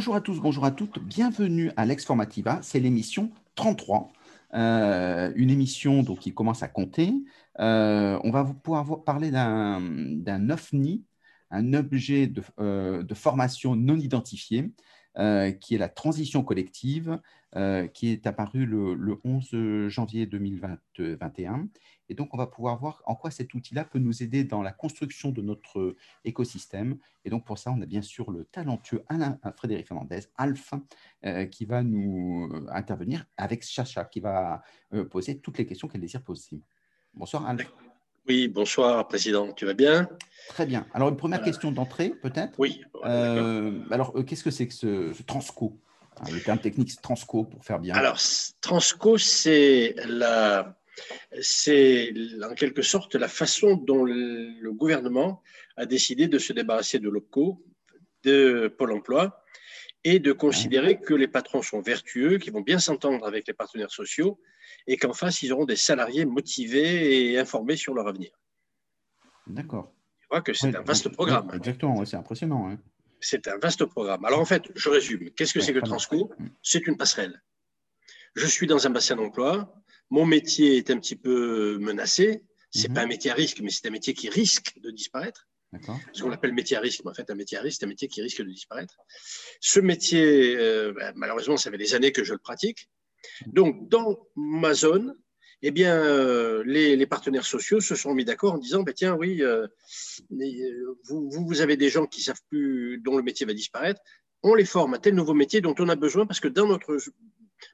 [0.00, 4.10] bonjour à tous, bonjour à toutes, bienvenue à Lex Formativa, c'est l'émission 33,
[4.54, 7.12] euh, une émission donc, qui commence à compter.
[7.58, 11.04] Euh, on va pouvoir parler d'un OVNI,
[11.50, 14.72] un objet euh, de, formation non identifié,
[15.60, 17.20] qui est la transition collective,
[17.92, 21.68] qui est apparu le, le 11 janvier 2021
[22.10, 24.72] et donc, on va pouvoir voir en quoi cet outil-là peut nous aider dans la
[24.72, 26.98] construction de notre écosystème.
[27.24, 30.22] Et donc, pour ça, on a bien sûr le talentueux Alain euh, Frédéric Fernandez,
[31.24, 34.60] euh, qui va nous euh, intervenir avec Chacha, qui va
[35.08, 36.64] poser toutes les questions qu'elle désire poser.
[37.14, 37.89] Bonsoir, Alpha.
[38.28, 39.52] Oui, bonsoir, Président.
[39.52, 40.08] Tu vas bien?
[40.48, 40.86] Très bien.
[40.94, 42.54] Alors, une première question d'entrée, peut-être?
[42.58, 42.82] Oui.
[43.02, 45.78] alors, qu'est-ce que c'est que ce, Transco?
[46.30, 47.94] Le terme technique, c'est Transco, pour faire bien.
[47.94, 48.18] Alors,
[48.60, 50.76] Transco, c'est la
[51.40, 55.42] c'est en quelque sorte la façon dont le gouvernement
[55.76, 57.62] a décidé de se débarrasser de locaux
[58.24, 59.44] de Pôle emploi
[60.04, 63.90] et de considérer que les patrons sont vertueux, qu'ils vont bien s'entendre avec les partenaires
[63.90, 64.40] sociaux
[64.86, 68.30] et qu'en face, ils auront des salariés motivés et informés sur leur avenir.
[69.46, 69.92] D'accord.
[70.20, 71.50] Je crois que c'est un vaste programme.
[71.54, 72.76] exactement, c'est impressionnant.
[73.20, 74.24] C'est un vaste programme.
[74.24, 75.30] Alors en fait, je résume.
[75.32, 76.30] Qu'est-ce que c'est que Transco?
[76.62, 77.42] C'est une passerelle.
[78.34, 79.74] Je suis dans un bassin d'emploi,
[80.08, 82.44] mon métier est un petit peu menacé.
[82.70, 82.94] Ce n'est mhm.
[82.94, 85.48] pas un métier à risque, mais c'est un métier qui risque de disparaître.
[86.12, 88.08] Ce qu'on appelle métier à risque, en fait, un métier à risque, c'est un métier
[88.08, 88.96] qui risque de disparaître.
[89.60, 92.88] Ce métier, euh, ben, malheureusement, ça fait des années que je le pratique.
[93.46, 95.14] Donc, dans ma zone,
[95.62, 99.42] eh bien, euh, les, partenaires sociaux se sont mis d'accord en disant, ben, tiens, oui,
[99.42, 99.66] euh,
[100.30, 104.00] vous, avez des gens qui savent plus, dont le métier va disparaître,
[104.42, 106.96] on les forme à tel nouveau métier dont on a besoin parce que dans notre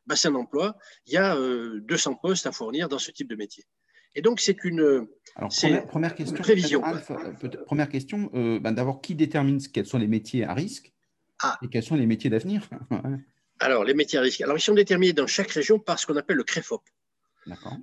[0.07, 3.65] bassin d'emploi, il y a 200 euh, postes à fournir dans ce type de métier.
[4.15, 5.07] Et donc, c'est une,
[5.89, 6.83] première, question, prévision.
[6.85, 10.93] Euh, première question, euh, ben, d'abord, qui détermine quels sont les métiers à risque
[11.43, 11.59] ah.
[11.63, 12.69] et quels sont les métiers d'avenir
[13.61, 14.41] Alors, les métiers à risque.
[14.41, 16.83] Alors, ils sont déterminés dans chaque région par ce qu'on appelle le CREFOP.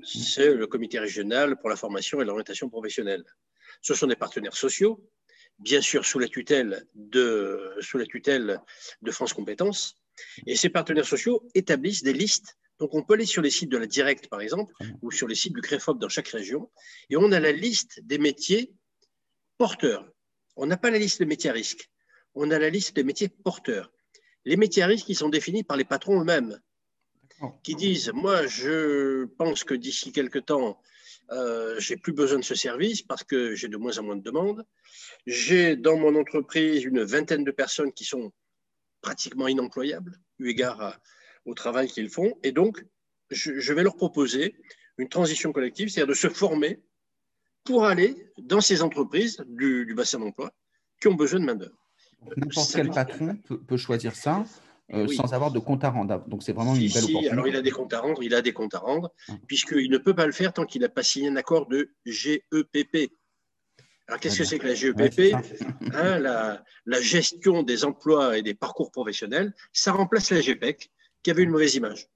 [0.03, 3.23] C'est le comité régional pour la formation et l'orientation professionnelle.
[3.81, 5.09] Ce sont des partenaires sociaux,
[5.59, 8.59] bien sûr sous la tutelle de, sous la tutelle
[9.01, 9.97] de France Compétences,
[10.45, 12.57] et ces partenaires sociaux établissent des listes.
[12.79, 15.35] Donc, on peut aller sur les sites de la Directe, par exemple, ou sur les
[15.35, 16.69] sites du CREFOP dans chaque région,
[17.09, 18.73] et on a la liste des métiers
[19.57, 20.09] porteurs.
[20.55, 21.89] On n'a pas la liste des métiers à risque.
[22.35, 23.91] On a la liste des métiers porteurs.
[24.45, 26.59] Les métiers à risque, ils sont définis par les patrons eux-mêmes,
[27.63, 30.81] qui disent Moi, je pense que d'ici quelques temps,
[31.31, 34.21] euh, j'ai plus besoin de ce service parce que j'ai de moins en moins de
[34.21, 34.65] demandes.
[35.25, 38.31] J'ai dans mon entreprise une vingtaine de personnes qui sont
[39.01, 40.99] pratiquement inemployables, eu égard
[41.45, 42.33] au travail qu'ils font.
[42.43, 42.85] Et donc,
[43.29, 44.55] je, vais leur proposer
[44.97, 46.81] une transition collective, c'est-à-dire de se former
[47.63, 50.51] pour aller dans ces entreprises du, bassin d'emploi
[51.01, 51.77] qui ont besoin de main-d'œuvre.
[52.37, 53.37] N'importe quel patron
[53.67, 54.45] peut, choisir ça
[54.93, 56.23] euh, sans avoir de compte à rendre.
[56.27, 57.29] Donc, c'est vraiment une belle opportunité.
[57.29, 59.33] Alors, il a des comptes à rendre, il a des comptes à rendre, ah.
[59.47, 63.11] puisqu'il ne peut pas le faire tant qu'il n'a pas signé un accord de GEPP,
[64.07, 65.33] alors, qu'est-ce que c'est que la GEPP
[65.93, 70.91] hein, la, gestion des emplois et des parcours professionnels, ça remplace la GPEC,
[71.23, 72.07] qui avait une mauvaise image.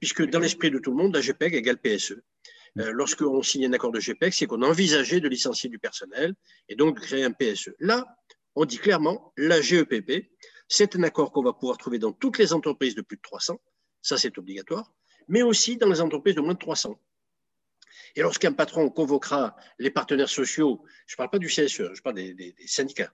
[0.00, 2.14] Puisque dans l'esprit de tout le monde, la GPEC égale PSE.
[2.78, 6.34] Euh, lorsqu'on signe un accord de GPEC, c'est qu'on envisageait de licencier du personnel
[6.68, 7.70] et donc de créer un PSE.
[7.78, 8.06] Là,
[8.54, 10.30] on dit clairement, la GEPP,
[10.66, 13.60] c'est un accord qu'on va pouvoir trouver dans toutes les entreprises de plus de 300,
[14.02, 14.92] ça c'est obligatoire,
[15.28, 17.00] mais aussi dans les entreprises de moins de 300.
[18.16, 22.16] Et lorsqu'un patron convoquera les partenaires sociaux, je ne parle pas du CSE, je parle
[22.16, 23.12] des, syndicats,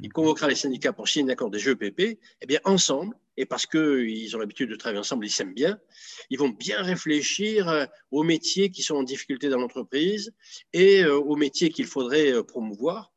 [0.00, 0.12] il mhm.
[0.12, 4.36] convoquera les syndicats pour signer un accord des GEPP, eh bien, ensemble, et parce qu'ils
[4.36, 5.80] ont l'habitude de travailler ensemble, ils s'aiment bien,
[6.28, 10.34] ils vont bien réfléchir euh, aux métiers qui sont en difficulté dans l'entreprise
[10.74, 13.14] et euh, aux métiers qu'il faudrait euh, promouvoir.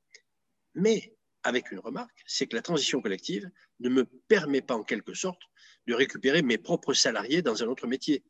[0.75, 1.13] Mais
[1.43, 3.49] avec une remarque, c'est que la transition collective
[3.81, 5.41] ne me permet pas en quelque sorte
[5.87, 8.23] de récupérer mes propres salariés dans un autre métier.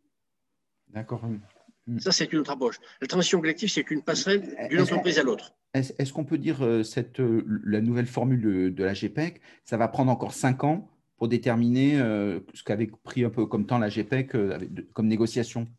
[0.88, 1.24] D'accord.
[1.86, 2.00] Mm.
[2.00, 2.78] Ça, c'est une autre approche.
[3.02, 5.54] La transition collective, c'est une passerelle d'une entreprise à l'autre.
[5.76, 10.34] Est-ce qu'on peut dire cette, la nouvelle formule de, la GPEC, ça va prendre encore
[10.34, 10.90] cinq ans
[11.24, 14.34] pour déterminer euh, ce qu'avait pris un peu comme temps la GPEC
[14.92, 15.70] comme négociation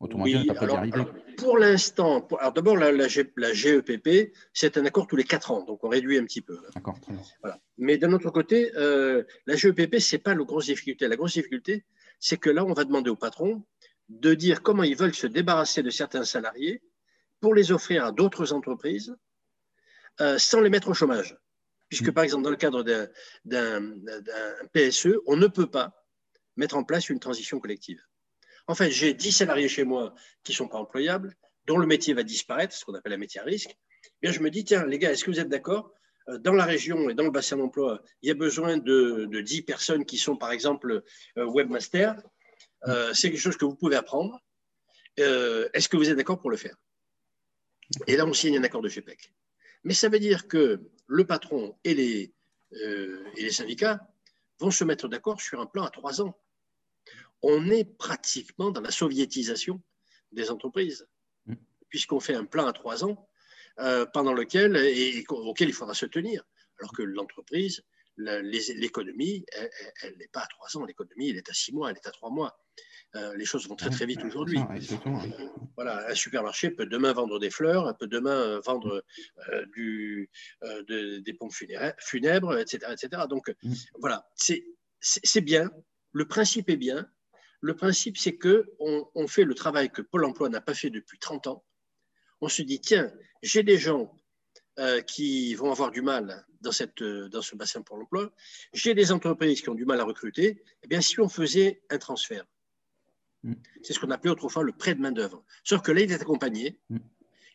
[0.00, 5.06] Autrement dit, on pas alors, pour l'instant, alors d'abord, la, la, GEPP, c'est un accord
[5.06, 6.58] tous les quatre ans, donc on réduit un petit peu.
[6.74, 6.98] D'accord,
[7.40, 7.58] voilà.
[7.78, 11.08] Mais d'un autre côté, la GEPP, ce n'est pas la grosse difficulté.
[11.08, 11.86] La grosse difficulté,
[12.20, 13.64] c'est que là, on va demander au patron
[14.10, 16.82] de dire comment ils veulent se débarrasser de certains salariés
[17.40, 19.16] pour les offrir à d'autres entreprises
[20.20, 21.34] euh, sans les mettre au chômage.
[21.88, 22.82] Puisque, par exemple, dans le cadre
[23.44, 23.94] d'un
[24.72, 26.06] PSE, on ne peut pas
[26.56, 28.02] mettre en place une transition collective.
[28.66, 31.36] En fait, j'ai 10 salariés chez moi qui ne sont pas employables,
[31.66, 33.76] dont le métier va disparaître, ce qu'on appelle un métier à risque.
[34.04, 35.92] Eh bien, je me dis, tiens, les gars, est-ce que vous êtes d'accord
[36.28, 39.62] euh, dans la région et dans le bassin d'emploi, il y a besoin de, 10
[39.62, 41.02] personnes qui sont, par exemple,
[41.38, 42.16] euh, webmasters.
[42.88, 44.40] Euh, c'est quelque chose que vous pouvez apprendre.
[45.16, 46.76] Est-ce que vous êtes d'accord pour le faire?
[48.06, 49.32] Et là, on signe un accord de GPEC.
[49.84, 52.34] Mais ça veut dire que le patron et les,
[52.72, 54.06] et les syndicats
[54.58, 56.38] vont se mettre d'accord sur un plan à trois ans.
[57.42, 59.80] On est pratiquement dans la soviétisation
[60.32, 61.06] des entreprises,
[61.46, 61.54] mm.
[61.88, 63.28] puisqu'on fait un plan à trois ans
[63.78, 66.42] euh, pendant lequel et, auquel il faudra se tenir.
[66.78, 67.82] Alors que l'entreprise,
[68.16, 69.44] l'économie,
[70.02, 70.84] elle n'est pas à trois ans.
[70.84, 72.58] L'économie, elle est à six mois, elle est à trois mois.
[73.16, 74.60] Euh, les choses vont très très vite aujourd'hui.
[75.74, 79.02] Voilà, un supermarché peut demain vendre des fleurs, peut demain vendre
[79.48, 80.30] euh, du,
[80.88, 81.52] des pompes
[81.98, 83.22] funèbres, etc., etc.
[83.28, 83.72] Donc mm.
[83.98, 85.70] voilà, c'est bien.
[86.12, 87.08] Le principe est bien.
[87.60, 91.18] Le principe, c'est que on fait le travail que Pôle Emploi n'a pas fait depuis
[91.18, 91.64] 30 ans,
[92.40, 94.14] on se dit, tiens, j'ai des gens
[94.78, 98.30] euh, qui vont avoir du mal dans, cette, euh, dans ce bassin pour l'emploi,
[98.74, 101.98] j'ai des entreprises qui ont du mal à recruter, eh bien, si on faisait un
[101.98, 102.44] transfert.
[103.82, 105.42] C'est ce qu'on appelait autrefois le prêt de main-d'œuvre.
[105.64, 106.78] Sauf que là, il est accompagné.
[106.90, 106.98] Mm.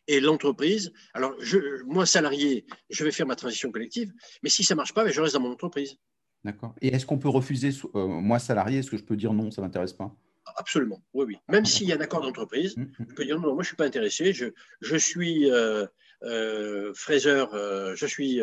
[0.08, 4.12] Et l'entreprise, alors je, moi salarié, je vais faire ma transition collective,
[4.42, 5.96] mais si ça ne marche pas, ben, je reste dans mon entreprise.
[6.44, 6.74] D'accord.
[6.80, 9.62] Et est-ce qu'on peut refuser, euh, moi salarié, est-ce que je peux dire non, ça
[9.62, 10.12] ne m'intéresse pas?
[10.56, 11.36] Absolument, oui, oui.
[11.48, 13.06] Même s'il y a un accord d'entreprise, mm, mm.
[13.10, 14.46] je peux dire non, moi je ne suis pas intéressé, je,
[14.80, 15.86] je suis euh,
[16.24, 18.40] euh, euh, je suis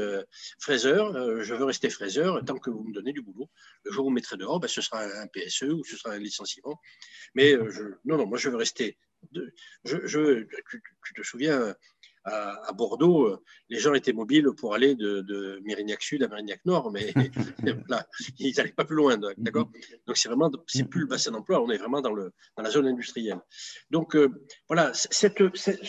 [0.60, 3.50] fraiseur, je veux rester fraiseur tant que vous me donnez du boulot.
[3.84, 6.14] Le jour où vous me mettrez dehors, ben, ce sera un PSE ou ce sera
[6.14, 6.80] un licenciement.
[7.36, 8.98] Mais je, non, non, moi je veux rester.
[9.34, 11.76] je, je, tu, te souviens,
[12.26, 16.92] à, Bordeaux, euh, les gens étaient mobiles pour aller de, Mérignac Sud à Mérignac Nord,
[16.92, 17.14] mais
[17.90, 19.70] là, ils n'allaient pas plus loin, d'accord?
[20.06, 22.70] Donc c'est vraiment, c'est plus le bassin d'emploi, on est vraiment dans, le, dans la
[22.70, 23.40] zone industrielle.
[23.90, 24.30] Donc euh,
[24.68, 25.84] voilà, cette, cette,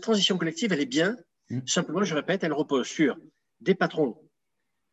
[0.00, 1.16] transition collective, elle est bien.
[1.50, 1.66] Mm.
[1.66, 3.16] Simplement, je répète, elle repose sur
[3.60, 4.18] des patrons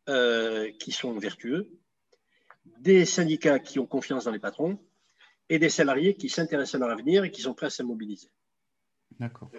[0.07, 1.69] euh, qui sont vertueux,
[2.79, 4.79] des syndicats qui ont confiance dans les patrons
[5.49, 8.29] et des salariés qui s'intéressent à leur avenir et qui sont prêts à se mobiliser.
[9.19, 9.49] D'accord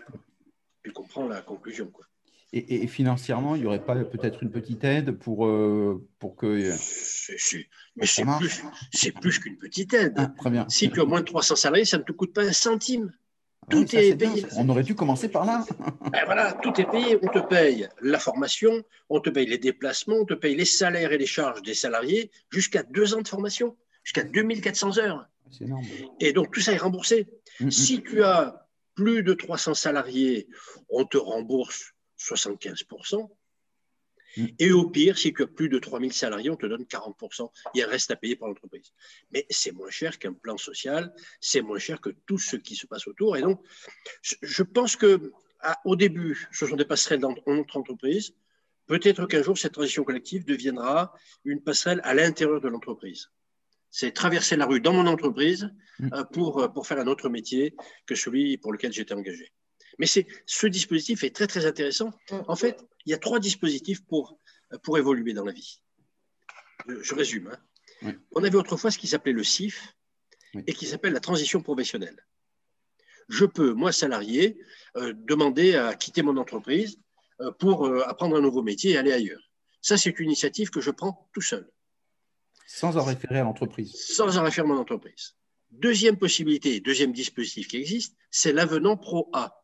[0.85, 1.87] tu comprends la conclusion.
[1.87, 2.07] Quoi.
[2.53, 6.47] Et, financièrement, il n'y aurait pas peut-être une petite aide pour, euh, pour que.
[7.97, 10.15] Mais c'est plus, plus qu'une petite aide.
[10.17, 10.69] Ah, très bien.
[10.69, 13.13] Si tu as moins de 300 salariés, ça ne te coûte pas un centime.
[13.71, 14.45] Ah tout est, payé.
[14.57, 15.65] On aurait dû commencer par là.
[16.11, 17.19] Ben voilà, tout est payé.
[17.23, 21.13] On te paye la formation, on te paye les déplacements, on te paye les salaires
[21.13, 25.29] et les charges des salariés jusqu'à deux ans de formation, jusqu'à 2400 heures.
[25.51, 25.85] C'est énorme.
[26.21, 27.27] Et donc tout ça est remboursé.
[27.61, 27.71] Mm, mm.
[27.71, 30.49] Si tu as plus de 300 salariés,
[30.89, 33.29] on te rembourse 75%.
[34.37, 34.47] Mm.
[34.59, 37.51] Et au pire, si tu as plus de 3000 salariés, on te donne 40%.
[37.75, 38.93] Il reste à payer par l'entreprise.
[39.33, 42.87] Mais c'est moins cher qu'un plan social, c'est moins cher que tout ce qui se
[42.87, 43.37] passe autour.
[43.37, 43.61] Et donc,
[44.23, 45.33] je pense que
[45.85, 48.35] au début, ce sont des passerelles dans notre entreprise.
[48.87, 53.31] Peut-être qu'un jour, cette transition collective deviendra une passerelle à l'intérieur de l'entreprise
[53.91, 56.09] c'est traverser la rue dans mon entreprise mm.
[56.15, 57.75] euh, pour, euh, pour faire un autre métier
[58.07, 59.53] que celui pour lequel j'étais engagé.
[59.99, 62.13] Mais ce dispositif est très, très intéressant.
[62.31, 62.41] Mm.
[62.49, 64.39] En fait, il y a trois dispositifs pour,
[64.73, 65.83] euh, pour évoluer dans la vie.
[66.89, 67.51] Je, résume.
[68.03, 68.15] Hein.
[68.33, 69.95] On avait autrefois ce qui s'appelait le CIF
[70.67, 72.27] et qui s'appelle la transition professionnelle.
[73.29, 74.59] Je peux, moi, salarié,
[74.97, 76.99] demander à quitter mon entreprise
[77.61, 79.51] pour apprendre un nouveau métier et aller ailleurs.
[79.83, 81.71] Ça, c'est une initiative que je prends tout seul.
[82.67, 83.93] Sans en référer à l'entreprise.
[83.95, 85.35] Sans en référer à mon entreprise.
[85.71, 89.60] Deuxième possibilité, deuxième dispositif qui existe, c'est l'avenant Pro A.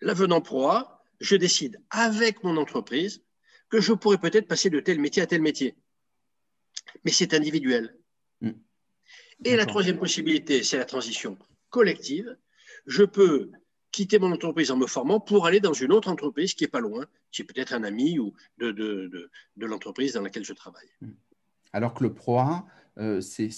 [0.00, 3.22] L'avenant Pro A, je décide avec mon entreprise
[3.68, 5.76] que je pourrais peut-être passer de tel métier à tel métier.
[7.04, 7.96] Mais c'est individuel.
[8.40, 8.52] Hmm.
[9.44, 11.36] Et la troisième possibilité, c'est la transition
[11.70, 12.36] collective.
[12.86, 13.50] Je peux
[13.90, 16.80] quitter mon entreprise en me formant pour aller dans une autre entreprise qui n'est pas
[16.80, 20.88] loin, qui est peut-être un ami ou de, de, de l'entreprise dans laquelle je travaille.
[21.00, 21.12] Hmm.
[21.72, 22.66] Alors que le PROA,
[22.98, 23.50] euh, c'est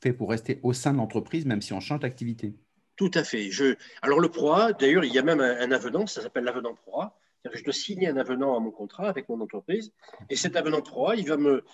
[0.00, 2.54] fait pour rester au sein de l'entreprise, même si on change d'activité.
[3.00, 3.50] Tout à fait.
[3.50, 3.76] Je...
[4.02, 7.18] Alors le PROA, d'ailleurs, il y a même un, avenant, ça s'appelle l'avenant PROA.
[7.50, 9.90] Je dois signer un avenant à mon contrat avec mon entreprise.
[10.28, 11.64] Et cet avenant PROA, il va, me,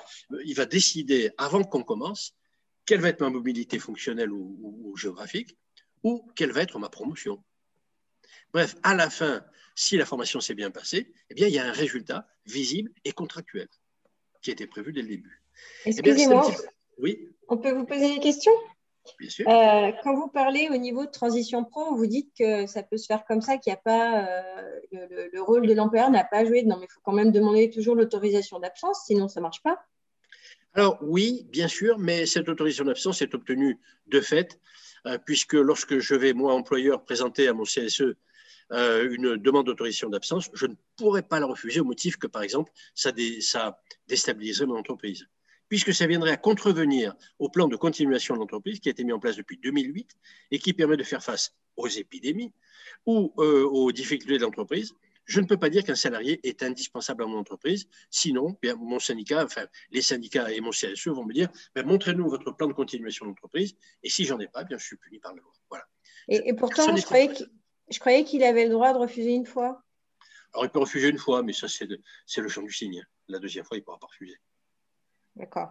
[0.44, 2.36] il va décider, avant qu'on commence,
[2.84, 5.56] quelle va être ma mobilité fonctionnelle ou, géographique,
[6.04, 7.42] ou quelle va être ma promotion.
[8.52, 11.66] Bref, à la fin, si la formation s'est bien passée, eh bien, il y a
[11.66, 13.66] un résultat visible et contractuel
[14.42, 15.42] qui était prévu dès le début.
[15.86, 16.48] Eh Excusez-moi.
[16.98, 17.30] Oui.
[17.48, 18.52] On peut vous poser des questions?
[19.18, 19.48] Bien sûr.
[19.48, 23.06] Euh, quand vous parlez au niveau de transition pro, vous dites que ça peut se
[23.06, 26.62] faire comme ça, qu'il n'y a pas euh, le, rôle de l'employeur n'a pas joué.
[26.62, 29.78] Non, mais il faut quand même demander toujours l'autorisation d'absence, sinon ça ne marche pas.
[30.74, 34.60] Alors oui, bien sûr, mais cette autorisation d'absence est obtenue de fait,
[35.06, 38.14] euh, puisque lorsque je vais, moi, employeur, présenter à mon CSE
[38.72, 42.42] euh, une demande d'autorisation d'absence, je ne pourrais pas la refuser au motif que, par
[42.42, 43.10] exemple, ça,
[43.40, 45.26] ça déstabiliserait mon entreprise
[45.68, 49.12] puisque ça viendrait à contrevenir au plan de continuation de l'entreprise qui a été mis
[49.12, 50.16] en place depuis 2008
[50.50, 52.52] et qui permet de faire face aux épidémies
[53.04, 54.94] ou euh, aux difficultés de l'entreprise
[55.26, 57.88] je ne peux pas dire qu'un salarié est indispensable à mon entreprise.
[58.10, 62.28] Sinon, bien, mon syndicat, enfin, les syndicats et mon CSE vont me dire ben, montrez-nous
[62.28, 63.74] votre plan de continuation d'entreprise.
[64.02, 65.52] Et si j'en ai pas, bien, je suis puni par la loi.
[65.68, 65.84] Voilà.
[66.28, 69.82] Et, pourtant, je croyais, qu'il avait le droit de refuser une fois.
[70.54, 73.04] Alors, il peut refuser une fois, mais ça, c'est le champ du signe.
[73.28, 74.36] La deuxième fois, il ne pourra pas refuser.
[75.36, 75.70] D'accord.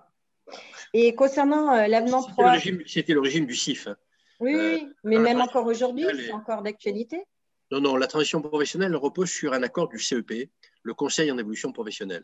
[0.93, 2.59] Et concernant euh, l'avenant 3.
[2.85, 3.87] C'était le régime du CIF.
[3.87, 3.97] Hein.
[4.39, 7.23] Oui, oui, euh, mais même encore aujourd'hui, c'est encore d'actualité.
[7.71, 10.51] Non, non, la transition professionnelle repose sur un accord du CEP,
[10.83, 12.23] le Conseil en évolution professionnelle.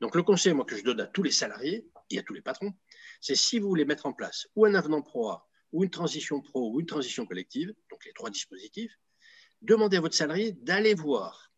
[0.00, 2.42] Donc le conseil, moi, que je donne à tous les salariés et à tous les
[2.42, 2.72] patrons,
[3.20, 5.32] c'est si vous voulez mettre en place ou un avenant pro
[5.72, 8.94] ou une transition pro, ou une transition collective, donc les trois dispositifs,
[9.62, 11.50] demandez à votre salarié d'aller voir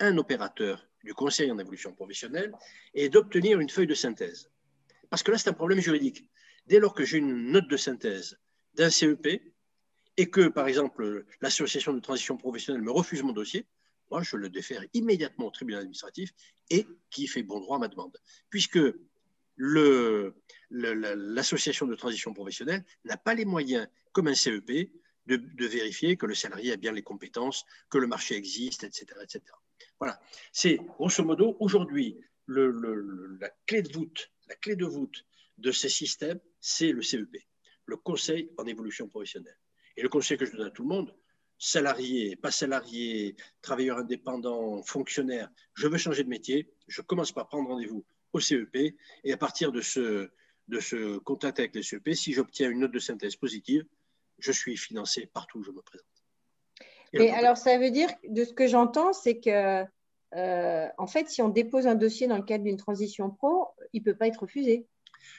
[0.00, 2.52] un opérateur du conseil en évolution professionnelle
[2.94, 4.50] et d'obtenir une feuille de synthèse.
[5.14, 6.28] Parce que là, c'est un problème juridique.
[6.66, 8.36] Dès lors que j'ai une note de synthèse
[8.74, 9.54] d'un CEP,
[10.16, 13.64] et que, par exemple, l'association de transition professionnelle me refuse mon dossier,
[14.10, 16.32] moi, je le défère immédiatement au tribunal administratif
[16.68, 18.18] et qui fait bon droit à ma demande.
[18.50, 18.80] Puisque
[20.70, 24.90] l'association de transition professionnelle n'a pas les moyens, comme un CEP,
[25.26, 29.06] de, vérifier que le salarié a bien les compétences, que le marché existe, etc.
[29.22, 29.44] etc.
[30.00, 30.20] Voilà.
[30.50, 32.18] C'est, grosso modo, aujourd'hui,
[32.48, 35.24] la clé de voûte, la clé de voûte
[35.58, 37.36] de ces systèmes, c'est le CEP,
[37.86, 39.58] le Conseil en évolution professionnelle.
[39.96, 41.14] Et le conseil que je donne à tout le monde,
[41.58, 47.68] salarié, pas salarié, travailleur indépendant, fonctionnaire, je veux changer de métier, je commence par prendre
[47.68, 48.76] rendez-vous au CEP
[49.22, 50.30] et à partir de ce,
[50.68, 53.84] de ce contact avec le CEP, si j'obtiens une note de synthèse positive,
[54.38, 56.06] je suis financé partout où je me présente.
[57.12, 59.84] Et, alors, ça veut dire, de ce que j'entends, c'est que,
[60.34, 64.00] euh, en fait, si on dépose un dossier dans le cadre d'une transition pro, il
[64.00, 64.86] ne peut pas être refusé.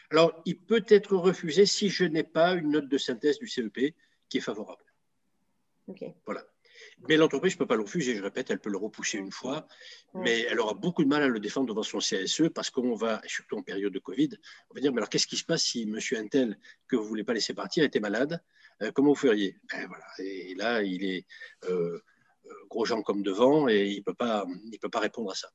[0.09, 3.93] Alors, il peut être refusé si je n'ai pas une note de synthèse du CEP
[4.29, 4.83] qui est favorable.
[6.25, 6.43] Voilà.
[7.07, 9.67] Mais l'entreprise ne peut pas le refuser, je répète, elle peut le repousser une fois,
[10.13, 13.21] mais elle aura beaucoup de mal à le défendre devant son CSE parce qu'on va,
[13.27, 14.29] surtout en période de Covid,
[14.69, 16.57] on va dire, mais alors qu'est-ce qui se passe si monsieur Intel,
[16.87, 18.41] que vous ne voulez pas laisser partir, était malade
[18.81, 19.57] euh, Comment vous feriez?
[19.71, 20.05] Ben, voilà.
[20.19, 21.25] Et là, il est
[21.69, 21.99] euh,
[22.45, 24.45] euh, gros gens comme devant et il ne peut, pas,
[24.81, 25.49] peut pas répondre à ça.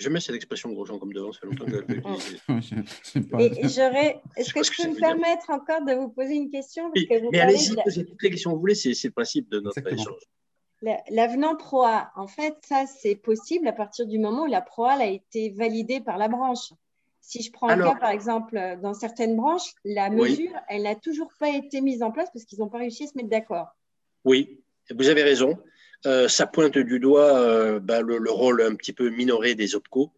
[0.00, 2.38] J'aime cette expression gros gens comme devant, ça fait longtemps que je l'ai utilisée.
[4.36, 8.06] Est-ce que, je peux me permettre encore de vous poser une question Mais allez-y, posez
[8.06, 10.22] toutes les questions que vous voulez, c'est le principe de notre échange.
[11.10, 15.06] L'avenant PROA, en fait, ça, c'est possible à partir du moment où la PROA a
[15.06, 16.72] été validée par la branche.
[17.20, 21.30] Si je prends un cas, par exemple, dans certaines branches, la mesure, elle n'a toujours
[21.38, 23.68] pas été mise en place parce qu'ils n'ont pas réussi à se mettre d'accord.
[24.24, 25.58] Oui, vous avez raison.
[26.06, 30.12] Euh, ça pointe du doigt euh, bah, le, rôle un petit peu minoré des OPCO.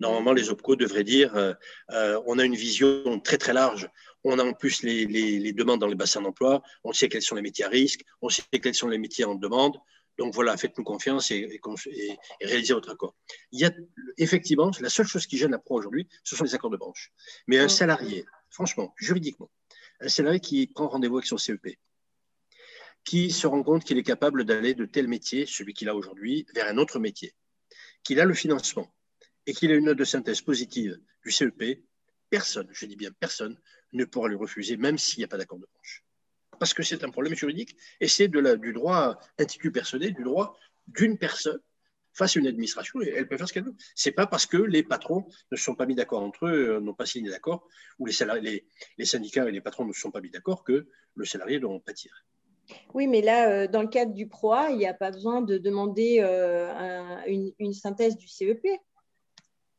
[0.00, 3.88] Normalement, les OPCO devraient dire euh, on a une vision très très large.
[4.24, 6.62] On a en plus les, demandes dans les bassins d'emploi.
[6.84, 8.00] On sait quels sont les métiers à risque.
[8.22, 9.76] On sait quels sont les métiers en demande.
[10.18, 11.60] Donc voilà, faites-nous confiance et,
[12.40, 13.14] réalisez votre accord.
[13.52, 13.70] Il y a
[14.16, 17.12] effectivement la seule chose qui gêne la pro aujourd'hui, ce sont les accords de branche.
[17.46, 19.50] Mais un salarié, franchement, juridiquement,
[20.00, 21.76] un salarié qui prend rendez-vous avec son CEP,
[23.06, 26.44] qui se rend compte qu'il est capable d'aller de tel métier, celui qu'il a aujourd'hui,
[26.54, 27.34] vers un autre métier,
[28.02, 28.92] qu'il a le financement
[29.46, 31.84] et qu'il a une note de synthèse positive du CEP,
[32.28, 33.56] personne, je dis bien personne,
[33.92, 36.04] ne pourra lui refuser, même s'il n'y a pas d'accord de branche.
[36.58, 40.58] Parce que c'est un problème juridique et c'est du droit intitulé personnel, du droit
[40.88, 41.60] d'une personne
[42.12, 43.76] face à une administration et elle peut faire ce qu'elle veut.
[43.94, 46.80] C'est pas parce que les patrons ne se sont pas mis d'accord entre eux, euh,
[46.80, 48.12] n'ont pas signé d'accord, ou les,
[49.04, 51.78] syndicats et les patrons ne se sont pas mis d'accord que le salarié doit en
[51.78, 52.24] pâtir.
[52.94, 55.58] Oui, mais là, euh, dans le cadre du PROA, il n'y a pas besoin de
[55.58, 56.72] demander euh,
[57.26, 58.66] une, synthèse du CEP.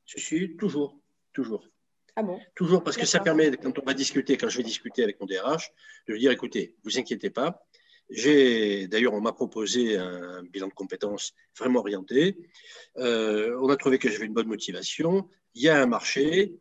[0.06, 0.98] Je suis toujours,
[1.34, 1.68] toujours.
[2.16, 2.40] Ah bon?
[2.56, 5.28] Toujours parce que ça permet, quand on va discuter, quand je vais discuter avec mon
[5.28, 5.72] DRH,
[6.08, 7.64] de lui dire écoutez, vous inquiétez pas.
[8.10, 12.38] J'ai d'ailleurs, on m'a proposé un bilan de compétences vraiment orienté.
[12.98, 15.30] Euh, on a trouvé que j'avais une bonne motivation.
[15.56, 16.58] Il y a un marché.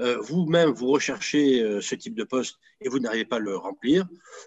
[0.00, 3.56] Euh, vous-même, vous recherchez euh, ce type de poste et vous n'arrivez pas à le
[3.56, 4.06] remplir.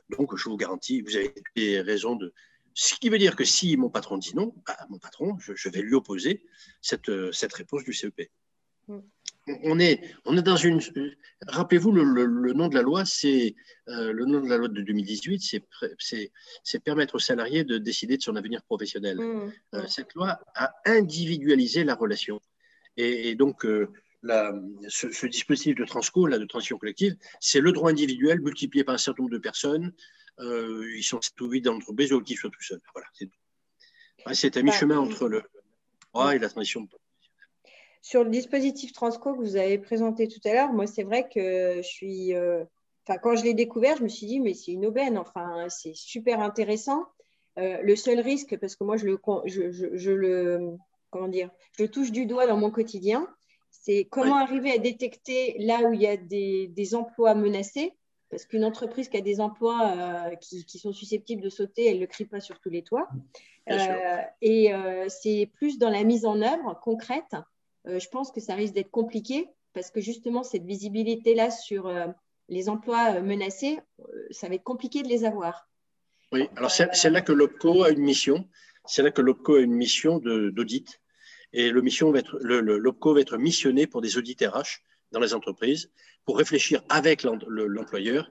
[0.10, 2.34] Donc, je vous garantis, vous avez des raisons de...
[2.74, 5.82] Ce qui veut dire que si mon patron dit non, bah, mon patron, je, vais
[5.82, 6.44] lui opposer
[6.82, 8.30] cette, euh, cette réponse du CEP.
[8.88, 9.00] Mm.
[9.64, 10.82] On est, on est dans une.
[11.48, 13.56] Rappelez-vous, le, nom de la loi, c'est
[13.88, 15.62] le nom de la loi de 2018,
[15.98, 19.18] c'est permettre aux salariés de décider de son avenir professionnel.
[19.18, 19.88] Mm.
[19.88, 22.42] cette loi a individualisé la relation.
[22.98, 23.66] Et, donc,
[24.88, 28.98] ce, dispositif de transco, là, de transition collective, c'est le droit individuel multiplié par un
[28.98, 29.94] certain nombre de personnes.
[30.40, 32.82] Euh, ils sont tout vite dans l'entreprise ou qu'ils soient tout seuls.
[32.94, 34.34] Voilà, c'est tout.
[34.34, 35.42] c'est à mi-chemin bah, entre le
[36.14, 36.88] droit et la transition
[38.08, 41.82] sur le dispositif Transco que vous avez présenté tout à l'heure, moi, c'est vrai que
[41.82, 42.34] je suis.
[42.34, 42.64] Euh,
[43.22, 45.18] quand je l'ai découvert, je me suis dit, mais c'est une aubaine.
[45.18, 47.06] Enfin, c'est super intéressant.
[47.58, 50.78] Euh, le seul risque, parce que moi, je le, je, le,
[51.10, 53.28] comment dire, je touche du doigt dans mon quotidien,
[53.88, 57.94] c'est comment arriver à détecter là où il y a des, emplois menacés?
[58.30, 61.96] Parce qu'une entreprise qui a des emplois euh, qui, qui, sont susceptibles de sauter, elle
[61.96, 63.08] ne le crie pas sur tous les toits.
[64.42, 64.72] et
[65.08, 67.36] c'est plus dans la mise en œuvre concrète
[67.88, 72.08] euh, je pense que ça risque d'être compliqué parce que justement, cette visibilité-là sur euh,
[72.50, 73.80] les emplois euh, menacés,
[74.32, 75.70] ça va être compliqué de les avoir.
[76.32, 78.48] Oui, alors c'est là que l'OPCO a une mission.
[78.86, 81.00] C'est là que l'OPCO a une mission d'audit.
[81.54, 85.34] Et le mission va être, l'OPCO va être missionné pour des audits RH dans les
[85.34, 85.90] entreprises
[86.26, 88.30] pour réfléchir avec l'employeur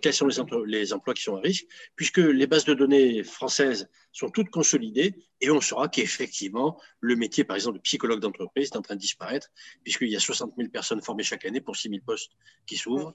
[0.00, 4.30] quels sont les, emplois qui sont à risque, puisque les bases de données françaises sont
[4.30, 8.82] toutes consolidées et on saura qu'effectivement, le métier, par exemple, de psychologue d'entreprise est en
[8.82, 9.48] train de disparaître,
[9.84, 12.32] puisqu'il y a 60 000 personnes formées chaque année pour 6 000 postes
[12.66, 13.14] qui s'ouvrent.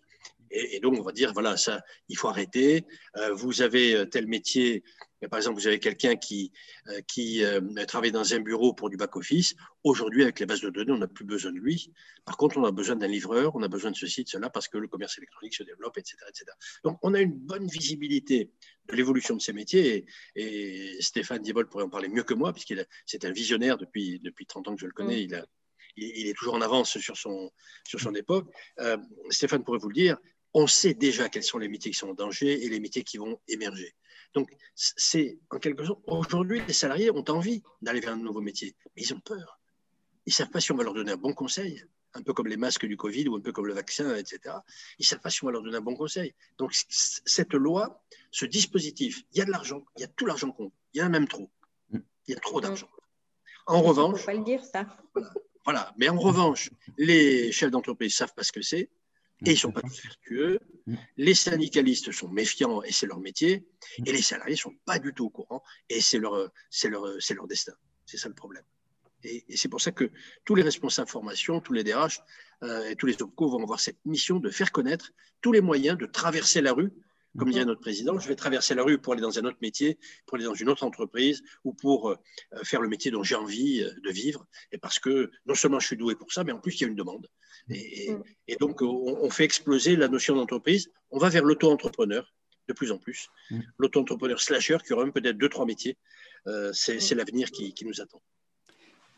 [0.51, 2.86] Et, donc, on va dire, voilà, ça, il faut arrêter.
[3.17, 4.84] Euh, vous avez euh, tel métier
[5.27, 6.51] par exemple, vous avez quelqu'un qui,
[6.87, 9.55] euh, qui euh, travaille dans un bureau pour du back-office.
[9.83, 11.91] Aujourd'hui, avec les bases de données, on n'a plus besoin de lui.
[12.25, 14.67] Par contre, on a besoin d'un livreur, on a besoin de ceci, de cela, parce
[14.67, 16.17] que le commerce électronique se développe, etc.
[16.27, 16.45] etc.
[16.83, 18.51] Donc, on a une bonne visibilité
[18.87, 20.05] de l'évolution de ces métiers.
[20.35, 24.45] Et, Stéphane Diebol pourrait en parler mieux que moi, puisqu'il c'est un visionnaire depuis, depuis
[24.45, 25.23] 30 ans que je le connais.
[25.23, 25.45] Il, a,
[25.97, 27.51] il, est toujours en avance sur son,
[27.85, 28.47] sur son époque.
[28.79, 28.97] Euh,
[29.29, 30.17] Stéphane pourrait vous le dire,
[30.53, 33.17] on sait déjà quels sont les métiers qui sont en danger et les métiers qui
[33.17, 33.96] vont émerger.
[34.34, 38.75] Donc, c'est en quelque sorte, aujourd'hui, les salariés ont envie d'aller vers un nouveau métier,
[38.96, 39.60] mais ils ont peur.
[40.25, 42.48] Ils ne savent pas si on va leur donner un bon conseil, un peu comme
[42.48, 44.55] les masques du Covid ou un peu comme le vaccin, etc.
[45.00, 46.34] Ils ne savent pas si on va leur donner un bon conseil.
[46.58, 50.51] Donc, cette loi, ce dispositif, il y a de l'argent, il y a tout l'argent
[50.51, 51.50] compte, il y en a même trop.
[51.91, 52.89] Il y a trop d'argent.
[53.65, 54.12] En revanche.
[54.12, 54.86] Il ne faut pas le dire, ça.
[55.65, 55.93] Voilà.
[55.98, 58.90] Mais en revanche, les chefs d'entreprise savent pas ce que c'est
[59.45, 60.59] et ils ne sont pas tous vertueux.
[61.17, 63.65] Les syndicalistes sont méfiants et c'est leur métier,
[64.05, 67.47] et les salariés ne sont pas du tout au courant et c'est leur, leur, leur
[67.47, 67.73] destin.
[68.05, 68.63] C'est ça le problème.
[69.23, 70.11] Et, c'est pour ça que
[70.45, 72.21] tous les responsables formation, tous les DRH
[72.63, 75.97] euh, et tous les OPCO vont avoir cette mission de faire connaître tous les moyens
[75.97, 76.91] de traverser la rue
[77.37, 79.98] comme disait notre président, je vais traverser la rue pour aller dans un autre métier,
[80.25, 82.17] pour aller dans une autre entreprise ou pour euh,
[82.63, 84.46] faire le métier dont j'ai envie euh, de vivre.
[84.72, 86.85] Et parce que non seulement je suis doué pour ça, mais en plus il y
[86.85, 87.27] a une demande.
[87.70, 88.55] Et, mm.
[88.59, 90.91] donc on, fait exploser la notion d'entreprise.
[91.09, 92.33] On va vers l'auto-entrepreneur
[92.67, 93.29] de plus en plus.
[93.50, 93.59] Mm.
[93.77, 95.98] L'auto-entrepreneur slasher qui aura même peut-être deux, trois métiers.
[96.48, 98.22] Euh, c'est l'avenir qui, nous attend.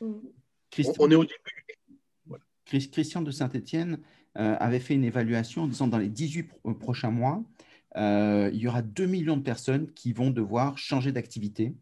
[0.02, 2.40] On, est au début.
[2.66, 4.00] Christian de Saint-Etienne
[4.36, 6.50] avait fait une évaluation en disant dans les 18
[6.80, 7.44] prochains mois,
[7.96, 11.76] euh, il y aura 2 millions de personnes qui vont devoir changer d'activité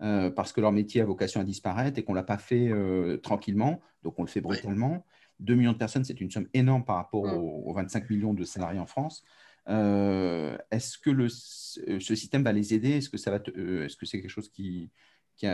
[0.00, 2.68] euh, parce que leur métier a vocation à disparaître et qu'on ne l'a pas fait
[2.68, 5.04] euh, tranquillement, donc on le fait brutalement.
[5.40, 7.38] 2 millions de personnes, c'est une somme énorme par rapport mm.
[7.38, 9.22] aux, 25 millions de salariés en France.
[9.66, 12.90] Est-ce que le, ce système va les aider?
[12.90, 14.90] Est-ce que c'est -ce que c'est quelque chose qui,
[15.36, 15.46] qui,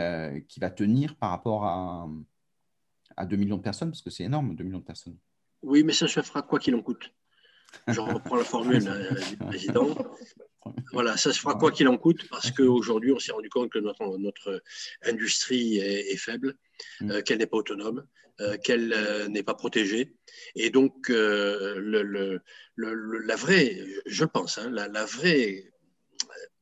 [0.47, 2.09] qui, va tenir par rapport à,
[3.15, 3.91] à 2 millions de personnes?
[3.91, 5.17] Parce que c'est énorme, 2 millions de personnes.
[5.61, 7.13] Oui, mais ça se fera quoi qu'il en coûte.
[7.87, 9.95] Je reprends la formule euh, du président.
[10.91, 13.79] Voilà, ça se fera quoi qu'il en coûte, parce qu'aujourd'hui, on s'est rendu compte que
[13.79, 14.61] notre, notre
[15.03, 16.55] industrie est, faible,
[16.99, 17.11] mm.
[17.11, 18.05] euh, qu'elle n'est pas autonome,
[18.41, 20.13] euh, qu'elle n'est pas protégée.
[20.55, 25.71] Et donc, le, le, la vraie, je pense, hein, la, la, vraie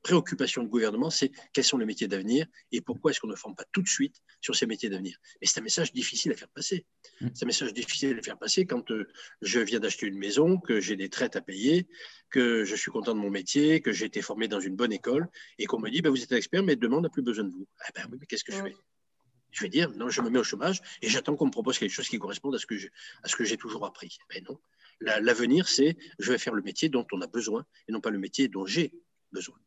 [0.06, 3.56] préoccupation du gouvernement, c'est quels sont les métiers d'avenir et pourquoi est-ce qu'on ne forme
[3.56, 5.18] pas tout de suite sur ces métiers d'avenir.
[5.42, 6.86] Et c'est un message difficile à faire passer.
[7.22, 7.30] Mm.
[7.34, 9.08] C'est un message difficile à faire passer quand euh,
[9.42, 11.88] je viens d'acheter une maison, que j'ai des traites à payer,
[12.30, 15.28] que je suis content de mon métier, que j'ai été formé dans une bonne école
[15.58, 17.46] et qu'on me dit, bah, vous êtes un expert, mais demain, on n'a plus besoin
[17.46, 17.68] de vous.
[17.80, 18.76] Ah ben oui, mais qu'est-ce que je fais?
[19.50, 21.94] Je vais dire, non, je me mets au chômage et j'attends qu'on me propose quelque
[21.94, 24.20] chose qui corresponde à ce que, j'ai toujours appris.
[24.30, 24.60] Mais non,
[25.00, 28.20] l'avenir, c'est je vais faire le métier dont on a besoin et non pas le
[28.20, 28.94] métier dont j'ai
[29.32, 29.58] besoin.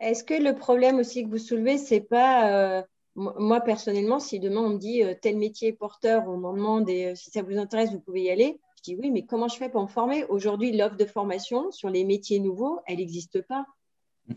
[0.00, 2.82] Est-ce que le problème aussi que vous soulevez, c'est pas, euh,
[3.14, 6.88] moi personnellement, si demain on me dit euh, tel métier est porteur, on m'en demande
[6.88, 9.48] et euh, si ça vous intéresse, vous pouvez y aller, je dis oui, mais comment
[9.48, 10.24] je fais pour me former?
[10.24, 13.66] Aujourd'hui, l'offre de formation sur les métiers nouveaux, elle n'existe pas.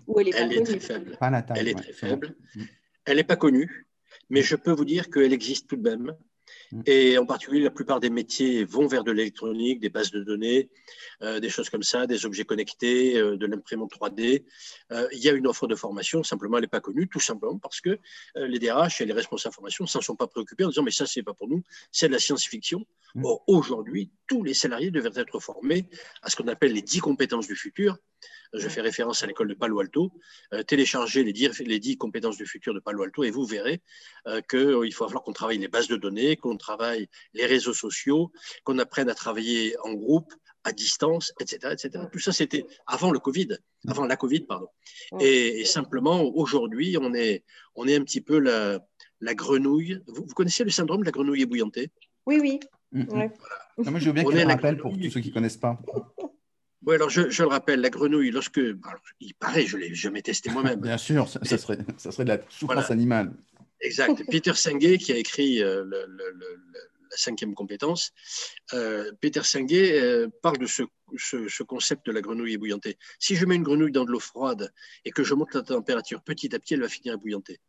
[0.07, 1.17] Ou elle est, elle est très faible.
[1.55, 2.35] elle est très faible.
[3.05, 3.87] Elle n'est pas connue,
[4.29, 6.15] mais je peux vous dire qu'elle existe tout de même.
[6.71, 6.81] Mm.
[6.85, 10.69] Et en particulier, la plupart des métiers vont vers de l'électronique, des bases de données,
[11.21, 14.45] euh, des choses comme ça, des objets connectés, euh, de l'imprimante 3D.
[14.91, 17.57] Euh, il y a une offre de formation, simplement, elle n'est pas connue, tout simplement
[17.57, 17.97] parce que
[18.35, 20.91] les DRH et les responsables de formation ne s'en sont pas préoccupés en disant mais
[20.91, 22.85] ça, c'est pas pour nous, c'est de la science-fiction.
[23.15, 23.25] Mm.
[23.25, 25.87] Or, aujourd'hui, tous les salariés devraient être formés
[26.21, 27.97] à ce qu'on appelle les 10 compétences du futur.
[28.53, 30.11] Je fais référence à l'école de Palo Alto.
[30.67, 33.81] téléchargez les 10, les 10 compétences du futur de Palo Alto et vous verrez
[34.49, 38.31] qu'il faut falloir qu'on travaille les bases de données, qu'on travaille les réseaux sociaux,
[38.63, 42.05] qu'on apprenne à travailler en groupe, à distance, etc., etc.
[42.11, 43.57] Tout ça, c'était avant le Covid,
[43.87, 44.67] avant la Covid, pardon.
[45.19, 47.43] Et, simplement, aujourd'hui, on est,
[47.75, 48.79] on est un petit peu la,
[49.19, 49.99] la grenouille.
[50.07, 51.91] Vous, connaissez le syndrome de la grenouille ébouillantée?
[52.25, 52.59] Oui, oui.
[52.91, 55.79] Moi, je veux bien qu'on le rappelle pour tous ceux qui ne connaissent pas.
[56.85, 58.59] Oui, alors je, je, le rappelle, la grenouille, lorsque.
[59.19, 60.79] il paraît, je ne l'ai jamais testé moi-même.
[60.79, 63.31] Bien sûr, ça, serait, ça serait de la souffrance animale.
[63.81, 64.23] Exact.
[64.31, 66.05] Peter Senge, qui a écrit euh, le,
[67.11, 68.11] la cinquième compétence,
[68.73, 70.83] euh, Peter Senge euh, parle de ce,
[71.17, 72.97] ce, concept de la grenouille ébouillantée.
[73.19, 74.71] Si je mets une grenouille dans de l'eau froide
[75.05, 77.59] et que je monte la température petit à petit, elle va finir ébouillantée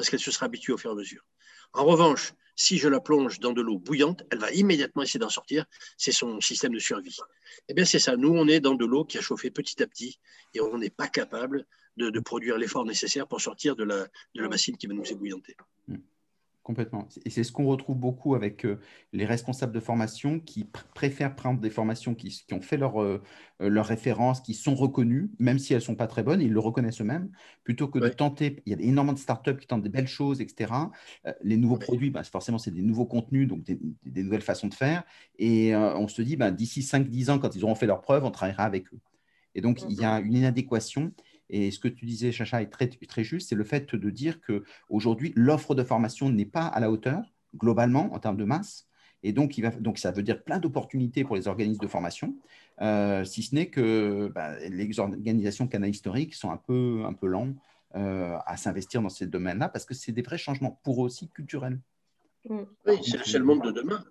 [0.00, 1.22] parce qu'elle se sera habituée au fur et à mesure.
[1.72, 5.30] En revanche, si je la plonge dans de l'eau bouillante, elle va immédiatement essayer d'en
[5.30, 5.64] sortir.
[5.96, 7.16] C'est son système de survie.
[7.68, 8.16] Eh bien, c'est ça.
[8.16, 10.18] Nous, on est dans de l'eau qui a chauffé petit à petit
[10.52, 14.76] et on n'est pas capable de, produire l'effort nécessaire pour sortir de la, de machine
[14.76, 15.56] qui va nous ébouillanter.
[15.88, 15.96] Hmm.
[16.70, 17.08] Complètement.
[17.24, 18.78] Et c'est ce qu'on retrouve beaucoup avec euh,
[19.12, 23.20] les responsables de formation qui préfèrent prendre des formations qui, ont fait leur, euh,
[23.60, 26.52] euh, leur référence, qui sont reconnues, même si elles ne sont pas très bonnes, ils
[26.52, 27.28] le reconnaissent eux-mêmes,
[27.64, 28.62] plutôt que de tenter.
[28.66, 30.72] Il y a énormément de startups qui tentent des belles choses, etc.
[31.42, 35.02] les nouveaux produits, bah, forcément, c'est des nouveaux contenus, donc des, nouvelles façons de faire.
[35.40, 38.30] Et on se dit, bah, d'ici 5-10 ans, quand ils auront fait leurs preuves, on
[38.30, 39.00] travaillera avec eux.
[39.56, 41.12] Et donc, il y a une inadéquation.
[41.50, 44.40] Et ce que tu disais, Chacha, est très, très juste, c'est le fait de dire
[44.40, 47.22] qu'aujourd'hui, l'offre de formation n'est pas à la hauteur,
[47.56, 48.86] globalement, en termes de masse.
[49.22, 52.36] Et donc, il va, donc ça veut dire plein d'opportunités pour les organismes de formation,
[52.80, 57.26] euh, si ce n'est que bah, les organisations canal historiques sont un peu, un peu
[57.26, 57.54] lents
[57.96, 61.28] euh, à s'investir dans ces domaines-là parce que c'est des vrais changements pour eux aussi
[61.28, 61.78] culturels.
[62.48, 62.64] Oui,
[63.02, 64.02] c'est le monde de demain.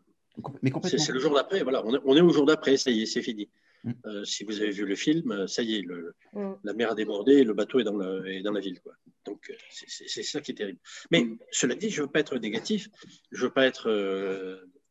[0.61, 3.01] Mais C'est le jour d'après, voilà, on est, on est au jour d'après, ça y
[3.01, 3.49] est, c'est fini.
[3.83, 3.91] Mm.
[4.05, 6.53] Euh, si vous avez vu le film, euh, ça y est, le, mm.
[6.63, 8.79] la mer a débordé, le bateau est dans, le, dans la ville.
[8.81, 8.93] Quoi.
[9.25, 10.79] Donc, euh, c'est ça qui est terrible.
[11.11, 12.89] Mais cela dit, je ne veux pas être négatif,
[13.31, 13.89] je ne veux pas être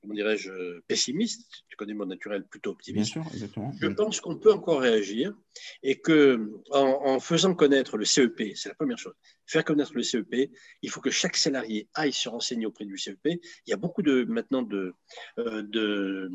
[0.08, 3.12] comment dirais-je, pessimiste, tu connais mon naturel plutôt optimiste.
[3.12, 3.74] Bien sûr, exactement.
[3.78, 5.34] Je pense qu'on peut encore réagir
[5.82, 9.12] et que en, faisant connaître le CEP, c'est la première chose,
[9.46, 13.18] faire connaître le CEP, il faut que chaque salarié aille se renseigner auprès du CEP.
[13.26, 14.94] Il y a beaucoup de maintenant de,
[15.38, 16.28] euh,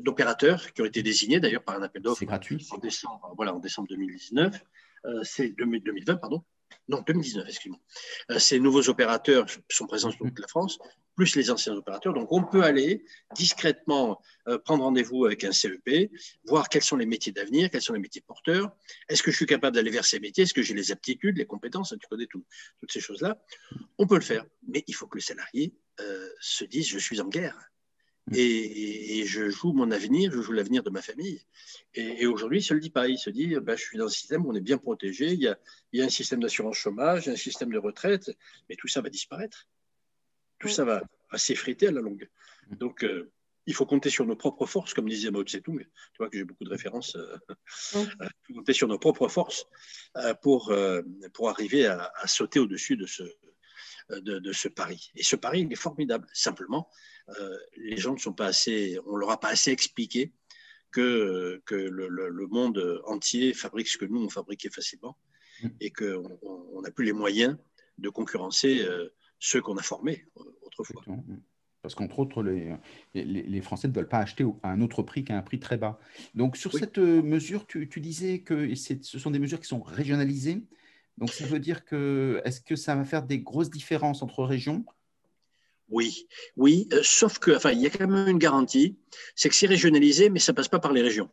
[0.00, 2.20] d'opérateurs qui ont été désignés d'ailleurs par un appel d'offres.
[2.20, 2.64] C'est gratuit.
[2.70, 4.64] En décembre, voilà, en décembre 2019.
[5.06, 6.44] Euh, c'est 2020, pardon
[6.88, 7.80] non, 2019, excusez-moi.
[8.30, 10.78] Euh, ces nouveaux opérateurs sont présents sur toute la France,
[11.16, 12.14] plus les anciens opérateurs.
[12.14, 16.10] Donc, on peut aller discrètement euh, prendre rendez-vous avec un CEP,
[16.44, 18.70] voir quels sont les métiers d'avenir, quels sont les métiers porteurs.
[19.08, 20.44] Est-ce que je suis capable d'aller vers ces métiers?
[20.44, 21.94] Est-ce que j'ai les aptitudes, les compétences?
[22.00, 22.46] Tu connais toutes
[22.88, 23.36] ces choses-là.
[23.98, 27.20] On peut le faire, mais il faut que le salarié euh, se dise je suis
[27.20, 27.58] en guerre.
[28.32, 31.42] Et, je joue mon avenir, je joue l'avenir de ma famille.
[31.94, 33.08] Et, aujourd'hui, il se le dit pas.
[33.08, 35.32] Il se dit, bah, je suis dans un système où on est bien protégé.
[35.32, 35.58] Il y a,
[35.92, 38.30] il y a un système d'assurance chômage, un système de retraite,
[38.68, 39.68] mais tout ça va disparaître.
[40.58, 41.02] Tout ça va,
[41.36, 42.28] s'effriter à la longue.
[42.68, 42.76] Mm.
[42.76, 43.30] Donc, euh,
[43.66, 45.78] il faut compter sur nos propres forces, comme disait Mao Tse-tung.
[45.78, 47.16] Tu vois que j'ai beaucoup de références.
[47.16, 47.36] Euh,
[47.96, 49.66] euh compter sur nos propres forces
[50.42, 50.72] pour,
[51.34, 53.24] pour arriver à, sauter au-dessus de ce,
[54.10, 55.10] de, de, ce pari.
[55.14, 56.26] Et ce pari, il est formidable.
[56.32, 56.88] Simplement,
[57.40, 60.32] euh, les gens ne sont pas assez, on leur a pas assez expliqué
[60.92, 65.18] que, que le, monde entier fabrique ce que nous on fabriquait facilement
[65.62, 65.68] mm.
[65.80, 67.56] et qu'on n'a plus les moyens
[67.98, 71.02] de concurrencer euh, ceux qu'on a formés euh, autrefois.
[71.06, 71.40] Mm.
[71.82, 72.74] Parce qu'entre autres, les,
[73.14, 76.00] les, Français ne veulent pas acheter à un autre prix qu'à un prix très bas.
[76.34, 80.64] Donc, sur cette mesure, tu, tu disais que ce sont des mesures qui sont régionalisées.
[81.18, 84.84] Donc, ça veut dire que, est-ce que ça va faire des grosses différences entre régions?
[85.88, 86.26] Oui,
[86.56, 88.96] oui, euh, sauf que, enfin, il y a quand même une garantie,
[89.34, 91.30] c'est que c'est régionalisé, mais ça passe pas par les régions.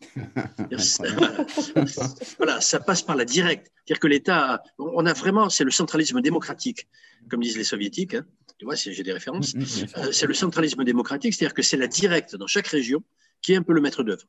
[2.38, 3.72] voilà, ça passe par la directe.
[3.84, 6.88] C'est-à-dire que l'État, on a vraiment, c'est le centralisme démocratique,
[7.30, 8.14] comme disent les soviétiques.
[8.14, 8.26] Hein.
[8.58, 9.54] Tu vois, j'ai des références.
[9.54, 9.64] Mm, mm,
[9.96, 13.02] euh, c'est le centralisme démocratique, c'est-à-dire que c'est la directe dans chaque région
[13.40, 14.24] qui est un peu le maître d'œuvre.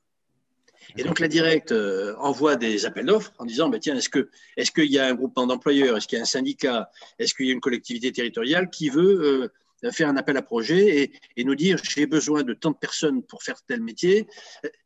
[0.97, 4.27] Et donc la directe euh, envoie des appels d'offres en disant bah, tiens, est-ce qu'il
[4.57, 7.45] est qu'il y a un groupement d'employeurs, est-ce qu'il y a un syndicat, est-ce qu'il
[7.45, 9.51] y a une collectivité territoriale qui veut
[9.83, 12.77] euh, faire un appel à projet et, et nous dire j'ai besoin de tant de
[12.77, 14.27] personnes pour faire tel métier?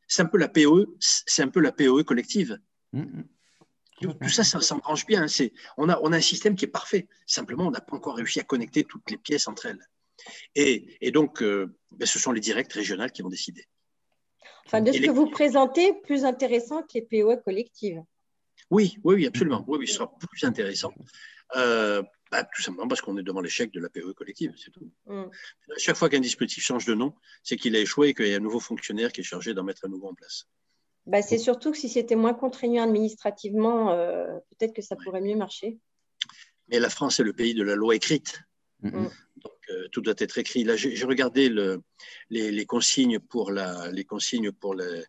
[0.07, 2.59] C'est un peu la POE, c'est un peu la POE collective.
[2.91, 3.23] Mmh, mmh.
[4.01, 5.23] Tout, ça, ça s'embranche bien.
[5.23, 5.47] Hein.
[5.77, 7.07] On a, on a un système qui est parfait.
[7.25, 9.87] Simplement, on n'a pas encore réussi à connecter toutes les pièces entre elles.
[10.55, 13.65] Et, et donc, euh, ben, ce sont les directs régionales qui vont décider.
[14.65, 18.01] Enfin, de ce que vous présentez, plus intéressant que les POE collectives.
[18.69, 19.63] Oui, oui, oui, absolument.
[19.67, 20.93] Oui, oui, ce sera plus intéressant.
[21.55, 24.89] Euh, bah, tout simplement parce qu'on est devant l'échec de la POE collective, c'est tout.
[25.05, 25.25] Mm.
[25.77, 28.37] Chaque fois qu'un dispositif change de nom, c'est qu'il a échoué et qu'il y a
[28.37, 30.47] un nouveau fonctionnaire qui est chargé d'en mettre un nouveau en place.
[31.05, 35.35] bah, C'est surtout que si c'était moins contraignant administrativement, euh, peut-être que ça pourrait mieux
[35.35, 35.77] marcher.
[36.69, 38.41] Mais la France est le pays de la loi écrite.
[38.81, 39.07] Mm.
[39.37, 40.63] Donc, euh, tout doit être écrit.
[40.63, 41.81] Là, j'ai regardé le,
[42.29, 45.03] les, consignes pour la, les consignes pour euh,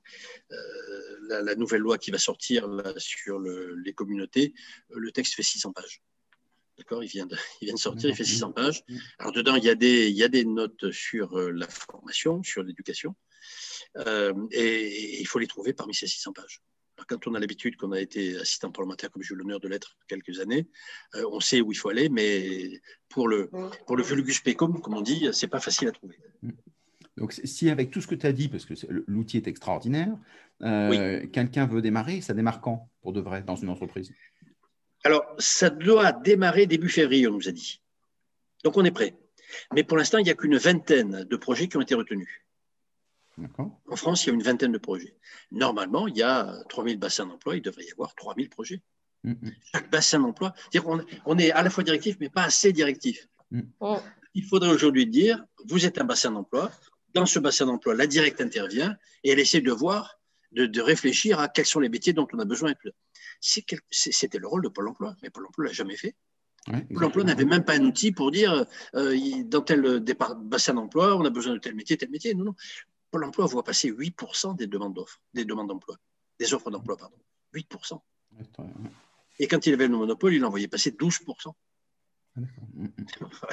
[1.28, 4.54] la, nouvelle loi qui va sortir sur les communautés.
[4.90, 6.02] Le texte fait 600 pages.
[6.78, 7.04] D'accord?
[7.04, 8.82] Il, vient de, il vient de sortir, il fait 600 pages.
[9.18, 12.62] Alors, dedans, il y a des, il y a des notes sur la formation, sur
[12.62, 13.14] l'éducation.
[13.98, 16.62] Euh, et, il faut les trouver parmi ces 600 pages.
[17.08, 19.96] Quand on a l'habitude qu'on a été assistant parlementaire, comme j'ai eu l'honneur de l'être
[20.08, 20.68] quelques années,
[21.14, 23.50] euh, on sait où il faut aller, mais pour le,
[23.86, 26.16] pour le vulgus pecum, comme on dit, c'est pas facile à trouver.
[27.16, 28.74] Donc, si avec tout ce que tu as dit, parce que
[29.06, 30.16] l'outil est extraordinaire,
[30.62, 34.12] euh, quelqu'un veut démarrer, ça démarre quand, pour de vrai, dans une entreprise?
[35.04, 37.82] Alors, ça doit démarrer début février, on nous a dit.
[38.64, 39.16] Donc, on est prêt.
[39.74, 42.43] Mais pour l'instant, il n'y a qu'une vingtaine de projets qui ont été retenus.
[43.58, 45.16] En France, il y a une vingtaine de projets.
[45.50, 48.82] Normalement, il y a 3000 bassins d'emploi, il devrait y avoir 3000 projets.
[49.24, 49.52] Mm, mm.
[49.72, 53.28] Chaque bassin d'emploi, on, on est à la fois directif, mais pas assez directif.
[53.50, 53.62] Mm.
[54.34, 56.70] Il faudrait aujourd'hui dire, vous êtes un bassin d'emploi,
[57.14, 60.18] dans ce bassin d'emploi, la directe intervient et elle essaie de voir,
[60.52, 62.74] de, réfléchir à quels sont les métiers dont on a besoin.
[63.40, 66.16] C'était le rôle de Pôle emploi, mais Pôle emploi ne l'a jamais fait.
[66.92, 71.16] Pôle emploi n'avait même pas un outil pour dire, euh, dans tel départ, bassin d'emploi,
[71.16, 72.34] on a besoin de tel métier, tel métier.
[72.34, 72.54] Non, non.
[73.14, 75.96] Pôle emploi voit passer 8% des demandes d'offres, des demandes d'emploi,
[76.40, 77.16] des offres d'emploi, pardon.
[77.54, 78.00] 8%.
[79.38, 81.52] Et quand il avait le monopole, il en voyait passer 12%.
[82.36, 82.40] Ah,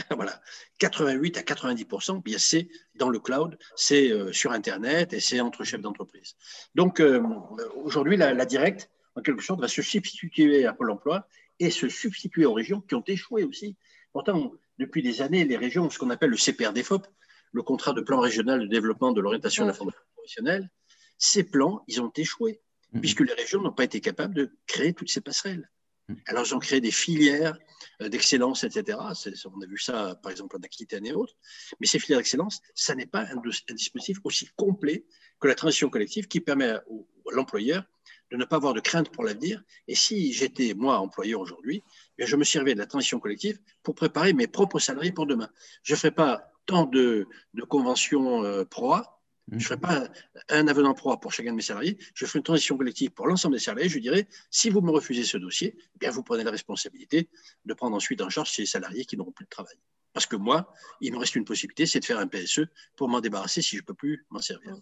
[0.15, 0.41] voilà.
[0.79, 5.63] 88 à 90%, bien c'est dans le cloud, c'est euh, sur Internet et c'est entre
[5.63, 6.35] chefs d'entreprise.
[6.73, 7.21] Donc euh,
[7.75, 11.27] aujourd'hui, la, la directe, en quelque sorte, va se substituer à Pôle emploi
[11.59, 13.75] et se substituer aux régions qui ont échoué aussi.
[14.11, 17.05] Pourtant, depuis des années, les régions ont ce qu'on appelle le CPRDFOP,
[17.51, 20.69] le contrat de plan régional de développement de l'orientation de la formation professionnelle,
[21.17, 22.61] ces plans, ils ont échoué,
[22.99, 25.69] puisque les régions n'ont pas été capables de créer toutes ces passerelles.
[26.07, 26.15] Mm.
[26.27, 27.57] Alors, ils ont créé des filières
[28.01, 28.97] euh, d'excellence, etc.
[28.99, 31.35] On a vu ça, par exemple, en Aquitaine et autres.
[31.79, 33.41] Mais ces filières d'excellence, ça n'est pas un,
[33.73, 35.05] dispositif aussi complet
[35.39, 36.83] que la transition collective qui permet à
[37.31, 37.83] l'employeur
[38.31, 39.61] de ne pas avoir de crainte pour l'avenir.
[39.87, 41.83] Et si j'étais, moi, employeur aujourd'hui,
[42.17, 45.49] eh je me servais de la transition collective pour préparer mes propres salariés pour demain.
[45.83, 47.27] Je ne ferai pas tant de,
[47.67, 49.19] conventions euh, proa.
[49.49, 50.07] Je ne ferai pas
[50.49, 51.97] un avenant proa pour chacun de mes salariés.
[52.13, 53.89] Je ferai une transition collective pour l'ensemble des salariés.
[53.89, 57.29] Je dirais, si vous me refusez ce dossier, eh bien vous prenez la responsabilité
[57.65, 59.75] de prendre ensuite en charge ces salariés qui n'auront plus de travail.
[60.13, 62.61] Parce que moi, il me reste une possibilité, c'est de faire un PSE
[62.95, 64.77] pour m'en débarrasser si je ne peux plus m'en servir.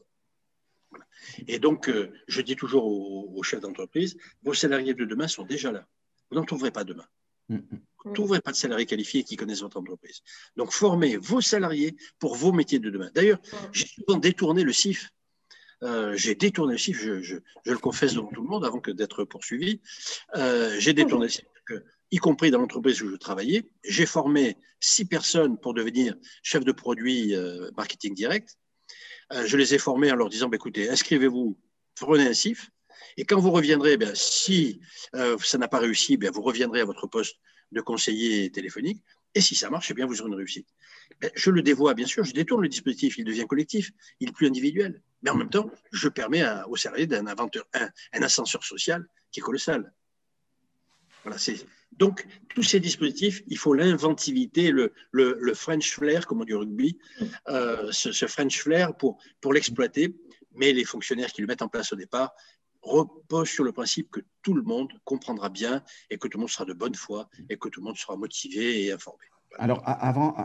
[1.48, 5.72] Et donc, euh, je dis toujours aux chefs d'entreprise, vos salariés de demain sont déjà
[5.72, 5.88] là.
[6.30, 7.06] Vous n'en trouverez pas demain.
[7.50, 7.60] Mm,
[8.06, 8.14] mm.
[8.14, 10.22] Trouverez pas de salariés qualifiés qui connaissent votre entreprise.
[10.56, 13.10] Donc, formez vos salariés pour vos métiers de demain.
[13.14, 13.40] D'ailleurs,
[13.72, 15.10] j'ai souvent détourné le CIF.
[15.82, 19.24] Euh, j'ai détourné le CIF, je, le confesse devant tout le monde avant que d'être
[19.24, 19.82] poursuivi.
[20.36, 21.46] Euh, j'ai détourné le CIF,
[22.12, 23.70] y compris dans l'entreprise où je travaillais.
[23.84, 28.58] J'ai formé six personnes pour devenir chef de produit euh, marketing direct.
[29.32, 31.58] je les ai formés en leur disant bah, écoutez, inscrivez-vous,
[31.96, 32.70] prenez un CIF.
[33.16, 34.82] Et quand vous reviendrez, bien, si
[35.14, 37.38] ça n'a pas réussi, bien, vous reviendrez à votre poste
[37.72, 39.02] de conseiller téléphonique.
[39.36, 40.68] Et si ça marche, eh bien, vous aurez une réussite.
[41.22, 44.32] Ben, je le dévoie, bien sûr, je détourne le dispositif, il devient collectif, il est
[44.32, 45.02] plus individuel.
[45.22, 49.44] Mais en même temps, je permets aux salariés d'un inventeur, un, ascenseur social qui est
[49.44, 49.94] colossal.
[51.24, 51.38] Voilà.
[51.92, 54.94] Donc, tous ces dispositifs, il faut l'inventivité, le,
[55.54, 56.98] French flair, comme on dit au rugby,
[57.50, 59.20] euh, ce, French flair pour
[59.52, 60.16] l'exploiter.
[60.56, 62.34] Mais les fonctionnaires qui le mettent en place au départ,
[62.82, 66.50] repose sur le principe que tout le monde comprendra bien et que tout le monde
[66.50, 69.26] sera de bonne foi et que tout le monde sera motivé et informé.
[69.58, 70.36] Alors, avant,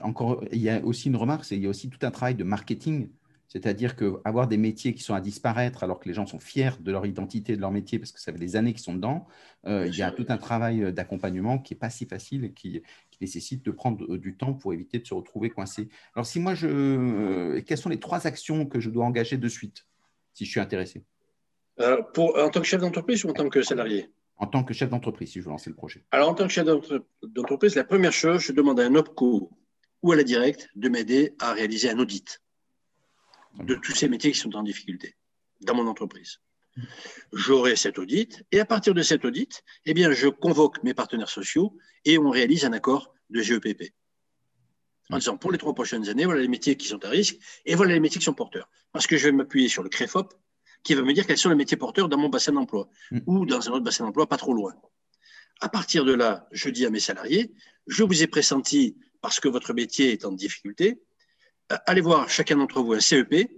[0.00, 2.34] encore, il y a aussi une remarque, c'est il y a aussi tout un travail
[2.34, 3.10] de marketing.
[3.48, 6.90] C'est-à-dire qu'avoir des métiers qui sont à disparaître alors que les gens sont fiers de
[6.90, 9.26] leur identité, de leur métier, parce que ça fait des années qu'ils sont dedans,
[9.66, 12.82] euh, il y a tout un travail d'accompagnement qui n'est pas si facile et qui,
[13.18, 15.88] nécessite de prendre euh, du temps pour éviter de se retrouver coincé.
[16.14, 19.48] Alors, si moi, je, euh, quelles sont les trois actions que je dois engager de
[19.48, 19.86] suite
[20.34, 21.02] si je suis intéressé?
[21.80, 24.10] Euh, pour, en tant que chef d'entreprise ou en tant que salarié?
[24.38, 26.04] En tant que chef d'entreprise, si je veux lancer le projet.
[26.10, 26.66] Alors, en tant que chef
[27.22, 29.50] d'entreprise, la première chose, je demande à un OPCO
[30.02, 32.42] ou à la directe de m'aider à réaliser un audit
[33.64, 35.16] de tous ces métiers qui sont en difficulté
[35.62, 36.40] dans mon entreprise.
[37.32, 41.30] J'aurai cet audit et à partir de cet audit, eh bien, je convoque mes partenaires
[41.30, 43.94] sociaux et on réalise un accord de GEPP.
[45.10, 47.74] En disant, pour les trois prochaines années, voilà les métiers qui sont à risque et
[47.74, 48.68] voilà les métiers qui sont porteurs.
[48.92, 50.34] Parce que je vais m'appuyer sur le CREFOP,
[50.86, 53.18] qui va me dire quels sont les métiers porteurs dans mon bassin d'emploi mm.
[53.26, 54.72] ou dans un autre bassin d'emploi pas trop loin.
[55.60, 57.52] À partir de là, je dis à mes salariés,
[57.88, 61.02] je vous ai pressenti parce que votre métier est en difficulté,
[61.72, 63.50] euh, allez voir chacun d'entre vous un CEP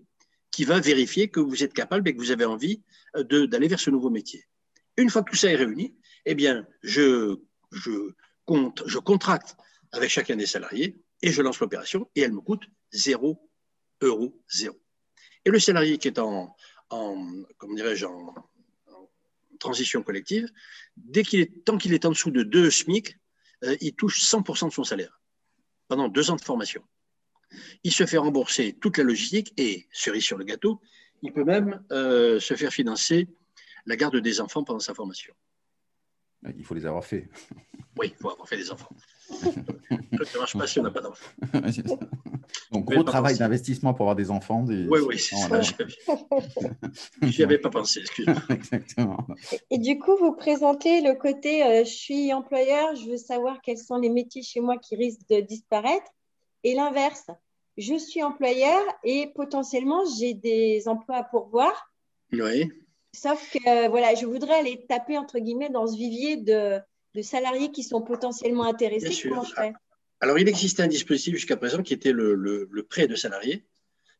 [0.50, 2.82] qui va vérifier que vous êtes capable et que vous avez envie
[3.16, 4.44] euh, d'aller vers ce nouveau métier.
[4.96, 7.36] Une fois que tout ça est réuni, eh bien, je,
[7.72, 7.90] je,
[8.46, 9.54] compte, je contracte
[9.92, 13.38] avec chacun des salariés et je lance l'opération et elle me coûte 0
[14.00, 14.74] euros, 0.
[15.44, 16.54] Et le salarié qui est en,
[16.90, 17.26] en
[17.58, 18.34] comment dirais-je, en,
[19.58, 20.48] transition collective,
[20.96, 23.18] dès qu'il est, tant qu'il est en dessous de 2 SMIC,
[23.64, 25.20] euh, il touche 100% de son salaire
[25.88, 26.82] pendant deux ans de formation.
[27.82, 30.80] Il se fait rembourser toute la logistique et, cerise sur le gâteau,
[31.22, 33.28] il peut même euh, se faire financer
[33.86, 35.34] la garde des enfants pendant sa formation.
[36.56, 37.28] Il faut les avoir fait.
[37.96, 38.94] Oui, il faut avoir fait des enfants.
[39.28, 41.30] Ça ne marche pas si on n'a pas d'enfants.
[42.72, 44.64] Donc, gros travail d'investissement pour avoir des enfants.
[44.66, 45.60] Oui, oui, c'est ça.
[45.60, 48.36] Je n'y avais pas pensé, excuse-moi.
[48.50, 49.26] Exactement.
[49.70, 53.78] Et du coup, vous présentez le côté euh, je suis employeur, je veux savoir quels
[53.78, 56.10] sont les métiers chez moi qui risquent de disparaître.
[56.64, 57.26] Et l'inverse,
[57.76, 61.90] je suis employeur et potentiellement j'ai des emplois à pourvoir.
[62.32, 62.70] Oui.
[63.14, 66.80] Sauf que voilà, je voudrais aller taper entre guillemets dans ce vivier de,
[67.22, 69.28] salariés qui sont potentiellement intéressés.
[69.28, 69.72] Comment je fais
[70.20, 73.66] Alors, il existait un dispositif jusqu'à présent qui était le, prêt de salariés.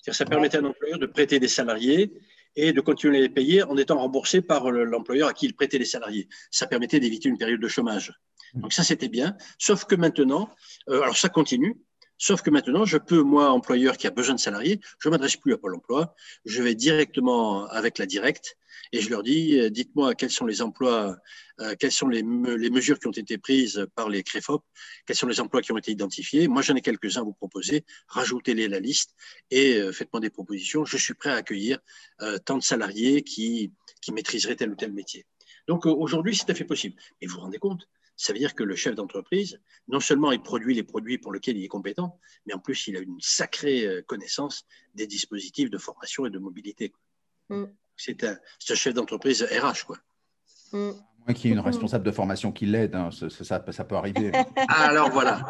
[0.07, 2.12] ça permettait à un employeur de prêter des salariés
[2.57, 5.79] et de continuer à les payer en étant remboursé par l'employeur à qui il prêtait
[5.79, 6.29] les salariés.
[6.51, 8.12] Ça permettait d'éviter une période de chômage.
[8.55, 9.37] Donc ça, c'était bien.
[9.59, 10.51] Sauf que maintenant,
[10.88, 11.77] euh, alors ça continue,
[12.18, 15.52] Sauf que maintenant, je peux, moi, employeur qui a besoin de salariés, je m'adresse plus
[15.52, 18.59] à Pôle emploi, je vais directement avec la directe
[18.92, 21.16] et je leur dis, euh, dites-moi quels sont les emplois,
[21.61, 24.64] euh, quelles sont les, mesures qui ont été prises par les CREFOP,
[25.07, 26.48] quels sont les emplois qui ont été identifiés.
[26.48, 29.14] Moi, j'en ai quelques-uns à vous proposer, rajoutez-les à la liste
[29.50, 30.85] et euh, faites-moi des propositions.
[30.85, 31.78] Je suis prêt à accueillir
[32.44, 35.24] tant de salariés qui, qui maîtriseraient tel ou tel métier.
[35.68, 36.96] Donc aujourd'hui, c'est tout à fait possible.
[37.20, 40.42] Mais vous vous rendez compte, ça veut dire que le chef d'entreprise, non seulement il
[40.42, 43.87] produit les produits pour lesquels il est compétent, mais en plus il a une sacrée
[43.87, 46.92] euh, connaissance des dispositifs de formation et de mobilité.
[47.48, 47.64] Mm.
[47.96, 49.98] C'est un, chef d'entreprise RH, quoi.
[50.72, 50.90] Mm.
[51.26, 54.33] Moins qu'il y ait une responsable de formation qui l'aide, hein, ça, ça, peut arriver.
[54.68, 55.48] Ah, alors voilà.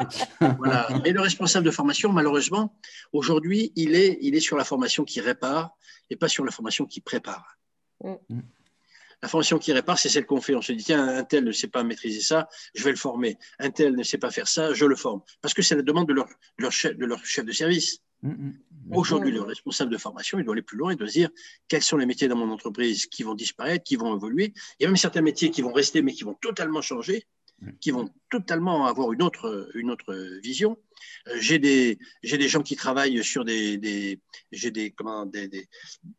[0.59, 0.88] voilà.
[1.02, 2.76] Mais le responsable de formation, malheureusement,
[3.12, 5.70] aujourd'hui, il est, il est sur la formation qui répare
[6.11, 7.59] et pas sur la formation qui prépare.
[8.02, 8.40] Mm.
[9.22, 10.54] La formation qui répare, c'est celle qu'on fait.
[10.54, 13.37] On se dit, tiens, un tel ne sait pas maîtriser ça, je vais le former.
[13.59, 15.22] Un tel ne sait pas faire ça, je le forme.
[15.40, 18.00] Parce que c'est la demande de leur, chef, de leur chef de service.
[18.22, 18.52] Mm, mm.
[18.92, 21.31] Aujourd'hui, le responsable de formation, il doit aller plus loin, il doit se dire
[21.66, 24.52] quels sont les métiers dans mon entreprise qui vont disparaître, qui vont évoluer.
[24.78, 27.26] Il y a même certains métiers qui vont rester, mais qui vont totalement changer,
[27.61, 27.70] mm.
[27.81, 30.78] qui vont totalement avoir une autre, une autre vision.
[31.26, 34.20] Euh, j'ai des, des gens qui travaillent sur des, des
[34.52, 35.68] j'ai des, comment, des, des,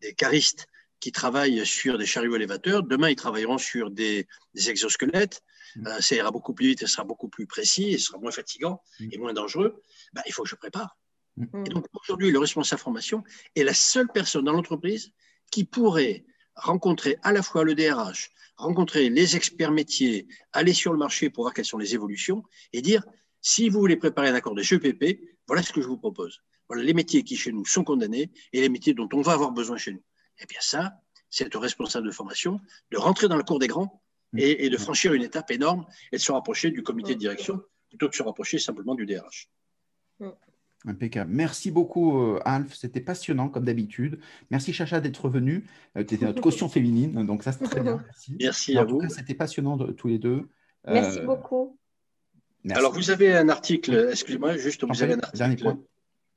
[0.01, 0.67] des caristes
[0.99, 2.83] qui travaillent sur des chariots élévateurs.
[2.83, 4.27] Demain, ils travailleront sur des,
[4.67, 5.41] exosquelettes.
[5.75, 5.88] Mm.
[5.88, 8.31] Euh, ça ira beaucoup plus vite, ça sera beaucoup plus précis, et ce sera moins
[8.31, 9.09] fatigant mm.
[9.12, 9.81] et moins dangereux.
[10.13, 10.97] Ben, il faut que je prépare.
[11.38, 11.65] Mm.
[11.65, 13.23] Et donc, aujourd'hui, le responsable formation
[13.55, 15.12] est la seule personne dans l'entreprise
[15.51, 20.99] qui pourrait rencontrer à la fois le DRH, rencontrer les experts métiers, aller sur le
[20.99, 23.03] marché pour voir quelles sont les évolutions et dire
[23.41, 26.41] si vous voulez préparer un accord de GPP, voilà ce que je vous propose.
[26.67, 29.51] Voilà les métiers qui chez nous sont condamnés et les métiers dont on va avoir
[29.51, 30.03] besoin chez nous.
[30.41, 32.60] Eh bien ça, c'est au responsable de formation
[32.91, 34.02] de rentrer dans la cour des grands
[34.38, 38.08] et, de franchir une étape énorme et de se rapprocher du comité de direction plutôt
[38.08, 39.49] que de se rapprocher simplement du DRH.
[40.86, 41.32] Impeccable.
[41.34, 42.73] Merci beaucoup, euh, Alf.
[42.73, 44.19] C'était passionnant, comme d'habitude.
[44.49, 45.65] Merci, Chacha, d'être venu.
[45.97, 48.02] Euh, tu étais notre caution féminine, donc ça, c'est très bien.
[48.39, 49.02] Merci, à vous.
[49.10, 50.47] C'était passionnant de, tous les deux.
[50.88, 51.78] Merci euh, beaucoup.
[52.69, 55.75] Alors, vous avez un article, excusez-moi, juste, vous avez un article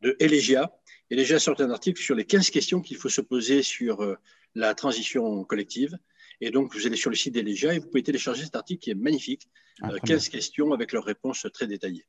[0.02, 0.70] de Elegia
[1.12, 4.02] il a déjà sorti un article sur les 15 questions qu'il faut se poser sur
[4.02, 4.16] euh,
[4.54, 5.98] la transition collective.
[6.40, 8.90] Et donc, vous allez sur le site d'Elégia et vous pouvez télécharger cet article qui
[8.92, 9.46] est magnifique.
[9.80, 12.06] 15 ah, euh, questions avec leurs réponses très détaillées.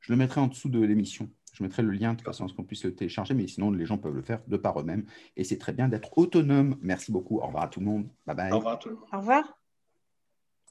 [0.00, 1.30] Je le mettrai en dessous de l'émission.
[1.54, 3.86] Je mettrai le lien de façon à ce qu'on puisse le télécharger, mais sinon, les
[3.86, 5.06] gens peuvent le faire de par eux-mêmes.
[5.38, 6.76] Et c'est très bien d'être autonome.
[6.82, 7.38] Merci beaucoup.
[7.38, 8.10] Au revoir à tout le monde.
[8.26, 8.52] Bye bye.
[8.52, 9.08] Au revoir à tout le monde.
[9.14, 9.61] Au revoir.